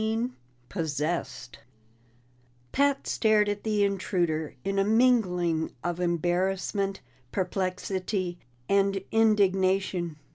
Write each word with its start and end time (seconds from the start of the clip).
16 0.01 0.35
Possessed 0.67 1.59
Pat 2.71 3.05
stared 3.05 3.47
at 3.47 3.63
the 3.63 3.83
intruder 3.83 4.55
in 4.63 4.79
a 4.79 4.83
mingling 4.83 5.75
of 5.83 5.99
embarrassment, 5.99 7.01
perplexity, 7.31 8.39
and 8.67 9.03
indignation. 9.11 10.15